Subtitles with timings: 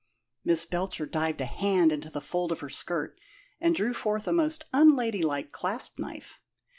[0.43, 3.19] Miss Belcher dived a hand into a fold of her skirt,
[3.59, 6.41] and drew forth a most unladylike clasp knife.